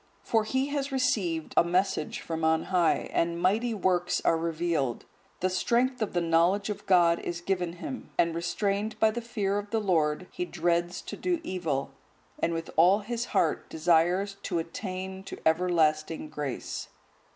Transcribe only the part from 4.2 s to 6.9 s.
are revealed; the strength of the knowledge of